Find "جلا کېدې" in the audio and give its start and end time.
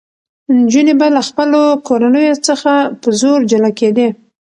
3.49-4.07